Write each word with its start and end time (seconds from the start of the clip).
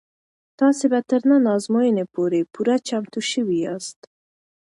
تاسې 0.59 0.85
به 0.91 0.99
تر 1.09 1.21
ازموینې 1.55 2.03
پورې 2.13 2.39
پوره 2.53 2.75
چمتو 2.87 3.19
شوي 3.31 3.57
یاست. 3.65 3.99